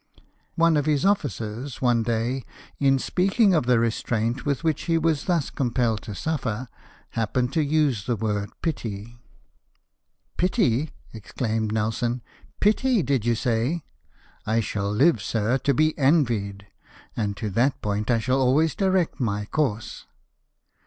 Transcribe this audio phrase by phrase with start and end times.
[0.55, 2.43] One of his officers, one day,
[2.79, 6.69] in speaking of the restraint which he was thus compelled to suffer,
[7.11, 9.19] happened to use the word pity!"
[10.37, 12.23] Pity 1" exclaimed Nelson:"
[12.61, 13.03] Pity!
[13.03, 13.83] did you say?
[14.43, 16.65] I shall live, sir, to be envied!
[17.15, 20.07] and to that point I shall always direct my course."